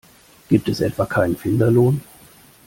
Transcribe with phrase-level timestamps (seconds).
[0.49, 2.01] Gibt es etwa keinen Finderlohn?